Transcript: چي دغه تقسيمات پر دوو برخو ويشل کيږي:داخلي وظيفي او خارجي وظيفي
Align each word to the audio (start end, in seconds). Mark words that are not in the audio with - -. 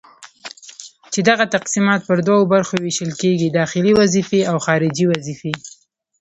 چي 1.11 1.19
دغه 1.29 1.45
تقسيمات 1.55 2.01
پر 2.07 2.17
دوو 2.27 2.49
برخو 2.53 2.75
ويشل 2.83 3.11
کيږي:داخلي 3.21 3.91
وظيفي 3.99 4.41
او 4.51 4.57
خارجي 4.65 5.05
وظيفي 5.13 5.53